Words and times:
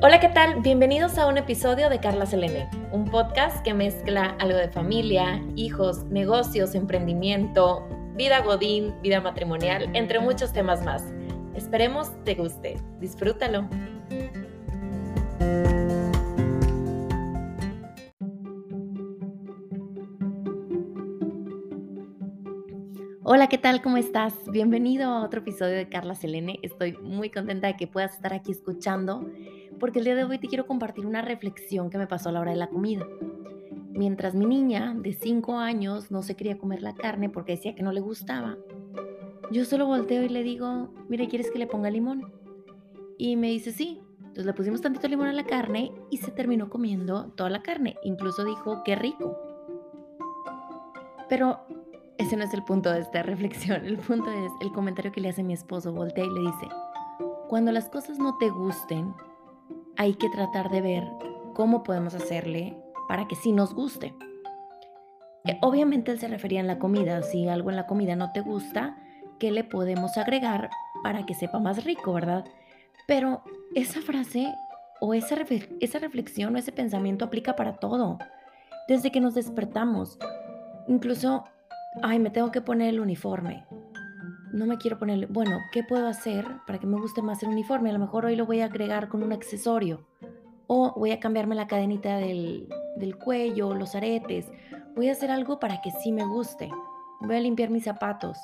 Hola, 0.00 0.20
¿qué 0.20 0.28
tal? 0.28 0.60
Bienvenidos 0.60 1.18
a 1.18 1.26
un 1.26 1.38
episodio 1.38 1.90
de 1.90 1.98
Carla 1.98 2.24
Selene, 2.24 2.70
un 2.92 3.04
podcast 3.04 3.64
que 3.64 3.74
mezcla 3.74 4.36
algo 4.38 4.56
de 4.56 4.68
familia, 4.68 5.42
hijos, 5.56 6.04
negocios, 6.04 6.76
emprendimiento, 6.76 7.84
vida 8.14 8.40
godín, 8.42 8.94
vida 9.02 9.20
matrimonial, 9.20 9.90
entre 9.94 10.20
muchos 10.20 10.52
temas 10.52 10.84
más. 10.84 11.02
Esperemos 11.56 12.12
te 12.22 12.36
guste. 12.36 12.76
Disfrútalo. 13.00 13.68
Hola, 23.30 23.48
¿qué 23.48 23.58
tal? 23.58 23.82
¿Cómo 23.82 23.98
estás? 23.98 24.32
Bienvenido 24.50 25.10
a 25.10 25.22
otro 25.22 25.40
episodio 25.40 25.76
de 25.76 25.90
Carla 25.90 26.14
Selene. 26.14 26.60
Estoy 26.62 26.96
muy 26.96 27.28
contenta 27.28 27.66
de 27.66 27.76
que 27.76 27.86
puedas 27.86 28.14
estar 28.14 28.32
aquí 28.32 28.52
escuchando 28.52 29.30
porque 29.78 29.98
el 29.98 30.06
día 30.06 30.14
de 30.14 30.24
hoy 30.24 30.38
te 30.38 30.48
quiero 30.48 30.66
compartir 30.66 31.04
una 31.04 31.20
reflexión 31.20 31.90
que 31.90 31.98
me 31.98 32.06
pasó 32.06 32.30
a 32.30 32.32
la 32.32 32.40
hora 32.40 32.52
de 32.52 32.56
la 32.56 32.68
comida. 32.68 33.06
Mientras 33.90 34.34
mi 34.34 34.46
niña 34.46 34.94
de 34.96 35.12
5 35.12 35.58
años 35.58 36.10
no 36.10 36.22
se 36.22 36.36
quería 36.36 36.56
comer 36.56 36.80
la 36.80 36.94
carne 36.94 37.28
porque 37.28 37.52
decía 37.52 37.74
que 37.74 37.82
no 37.82 37.92
le 37.92 38.00
gustaba, 38.00 38.56
yo 39.50 39.66
solo 39.66 39.84
volteo 39.84 40.22
y 40.22 40.30
le 40.30 40.42
digo, 40.42 40.88
mire, 41.10 41.28
¿quieres 41.28 41.50
que 41.50 41.58
le 41.58 41.66
ponga 41.66 41.90
limón? 41.90 42.32
Y 43.18 43.36
me 43.36 43.48
dice, 43.48 43.72
sí. 43.72 44.00
Entonces 44.20 44.46
le 44.46 44.54
pusimos 44.54 44.80
tantito 44.80 45.06
limón 45.06 45.26
a 45.26 45.34
la 45.34 45.44
carne 45.44 45.92
y 46.10 46.16
se 46.16 46.30
terminó 46.30 46.70
comiendo 46.70 47.26
toda 47.36 47.50
la 47.50 47.60
carne. 47.60 47.98
Incluso 48.04 48.46
dijo, 48.46 48.82
qué 48.84 48.96
rico. 48.96 49.36
Pero 51.28 51.60
ese 52.18 52.36
no 52.36 52.44
es 52.44 52.52
el 52.52 52.64
punto 52.64 52.92
de 52.92 53.00
esta 53.00 53.22
reflexión. 53.24 53.84
El 53.84 53.98
punto 53.98 54.30
es 54.30 54.52
el 54.60 54.72
comentario 54.72 55.12
que 55.12 55.20
le 55.20 55.30
hace 55.30 55.42
mi 55.42 55.54
esposo. 55.54 55.92
Voltea 55.92 56.24
y 56.24 56.30
le 56.30 56.40
dice, 56.40 56.68
cuando 57.48 57.72
las 57.72 57.88
cosas 57.88 58.18
no 58.18 58.36
te 58.36 58.50
gusten, 58.50 59.14
hay 59.96 60.14
que 60.14 60.28
tratar 60.28 60.70
de 60.70 60.80
ver 60.80 61.04
cómo 61.54 61.82
podemos 61.82 62.14
hacerle 62.14 62.76
para 63.08 63.26
que 63.26 63.34
sí 63.36 63.52
nos 63.52 63.74
guste. 63.74 64.14
obviamente 65.62 66.12
él 66.12 66.18
se 66.18 66.28
refería 66.28 66.60
en 66.60 66.66
la 66.66 66.78
comida, 66.78 67.22
si 67.22 67.48
algo 67.48 67.70
en 67.70 67.76
la 67.76 67.86
comida 67.86 68.14
no 68.16 68.32
te 68.32 68.40
gusta, 68.40 68.96
¿qué 69.38 69.50
le 69.50 69.64
podemos 69.64 70.18
agregar 70.18 70.68
para 71.02 71.24
que 71.24 71.34
sepa 71.34 71.58
más 71.58 71.84
rico, 71.84 72.12
verdad? 72.12 72.44
Pero 73.06 73.42
esa 73.74 74.00
frase 74.02 74.52
o 75.00 75.14
esa, 75.14 75.36
esa 75.80 75.98
reflexión 75.98 76.54
o 76.54 76.58
ese 76.58 76.72
pensamiento 76.72 77.24
aplica 77.24 77.56
para 77.56 77.76
todo. 77.76 78.18
Desde 78.88 79.10
que 79.10 79.20
nos 79.20 79.34
despertamos, 79.34 80.18
incluso, 80.86 81.44
ay, 82.02 82.18
me 82.18 82.30
tengo 82.30 82.50
que 82.50 82.60
poner 82.60 82.88
el 82.90 83.00
uniforme 83.00 83.66
no 84.52 84.66
me 84.66 84.78
quiero 84.78 84.98
ponerle, 84.98 85.26
bueno, 85.26 85.60
¿qué 85.72 85.82
puedo 85.82 86.06
hacer 86.06 86.46
para 86.66 86.78
que 86.78 86.86
me 86.86 87.00
guste 87.00 87.22
más 87.22 87.42
el 87.42 87.50
uniforme? 87.50 87.90
A 87.90 87.92
lo 87.92 87.98
mejor 87.98 88.26
hoy 88.26 88.36
lo 88.36 88.46
voy 88.46 88.60
a 88.60 88.66
agregar 88.66 89.08
con 89.08 89.22
un 89.22 89.32
accesorio 89.32 90.06
o 90.66 90.92
voy 90.96 91.12
a 91.12 91.20
cambiarme 91.20 91.54
la 91.54 91.66
cadenita 91.66 92.16
del, 92.16 92.68
del 92.96 93.16
cuello, 93.16 93.74
los 93.74 93.94
aretes. 93.94 94.50
Voy 94.94 95.08
a 95.08 95.12
hacer 95.12 95.30
algo 95.30 95.60
para 95.60 95.80
que 95.80 95.90
sí 96.02 96.12
me 96.12 96.24
guste. 96.24 96.70
Voy 97.20 97.36
a 97.36 97.40
limpiar 97.40 97.70
mis 97.70 97.84
zapatos. 97.84 98.38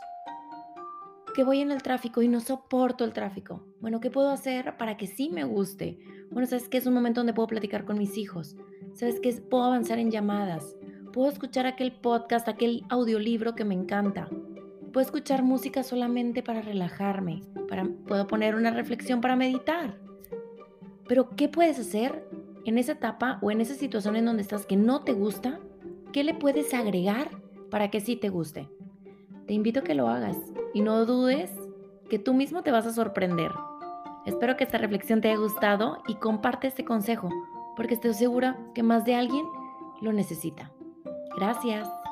Que 1.34 1.44
voy 1.44 1.60
en 1.60 1.72
el 1.72 1.82
tráfico 1.82 2.22
y 2.22 2.28
no 2.28 2.40
soporto 2.40 3.04
el 3.04 3.12
tráfico. 3.12 3.66
Bueno, 3.80 4.00
¿qué 4.00 4.10
puedo 4.10 4.30
hacer 4.30 4.76
para 4.76 4.96
que 4.96 5.06
sí 5.06 5.30
me 5.30 5.44
guste? 5.44 5.98
Bueno, 6.30 6.46
sabes 6.46 6.68
que 6.68 6.78
es 6.78 6.86
un 6.86 6.94
momento 6.94 7.20
donde 7.20 7.34
puedo 7.34 7.48
platicar 7.48 7.84
con 7.84 7.98
mis 7.98 8.16
hijos. 8.16 8.56
Sabes 8.94 9.20
que 9.20 9.32
puedo 9.32 9.64
avanzar 9.64 9.98
en 9.98 10.10
llamadas. 10.10 10.76
Puedo 11.14 11.30
escuchar 11.30 11.64
aquel 11.64 11.92
podcast, 11.92 12.48
aquel 12.48 12.84
audiolibro 12.88 13.54
que 13.54 13.64
me 13.64 13.74
encanta 13.74 14.28
Puedo 14.92 15.06
escuchar 15.06 15.44
música 15.44 15.84
solamente 15.84 16.42
para 16.42 16.60
relajarme, 16.60 17.42
para, 17.68 17.84
puedo 18.06 18.26
poner 18.28 18.56
una 18.56 18.70
reflexión 18.70 19.20
para 19.20 19.34
meditar. 19.34 19.96
Pero 21.08 21.30
¿qué 21.30 21.48
puedes 21.48 21.80
hacer 21.80 22.28
en 22.64 22.78
esa 22.78 22.92
etapa 22.92 23.38
o 23.42 23.50
en 23.52 23.60
esa 23.60 23.74
situación 23.74 24.14
en 24.14 24.24
donde 24.24 24.42
estás 24.42 24.66
que 24.66 24.76
no 24.76 25.02
te 25.02 25.12
gusta? 25.12 25.60
¿Qué 26.12 26.22
le 26.22 26.34
puedes 26.34 26.74
agregar 26.74 27.28
para 27.70 27.90
que 27.90 28.00
sí 28.00 28.14
te 28.14 28.28
guste? 28.28 28.68
Te 29.46 29.54
invito 29.54 29.80
a 29.80 29.84
que 29.84 29.94
lo 29.94 30.08
hagas 30.08 30.36
y 30.74 30.80
no 30.80 31.04
dudes 31.06 31.52
que 32.08 32.20
tú 32.20 32.34
mismo 32.34 32.62
te 32.62 32.70
vas 32.70 32.86
a 32.86 32.92
sorprender. 32.92 33.52
Espero 34.26 34.56
que 34.56 34.64
esta 34.64 34.78
reflexión 34.78 35.20
te 35.20 35.28
haya 35.28 35.38
gustado 35.38 36.02
y 36.08 36.14
comparte 36.16 36.66
este 36.66 36.84
consejo, 36.84 37.30
porque 37.76 37.94
estoy 37.94 38.14
segura 38.14 38.58
que 38.74 38.82
más 38.82 39.04
de 39.04 39.14
alguien 39.14 39.44
lo 40.00 40.12
necesita. 40.12 40.73
Gracias. 41.36 42.03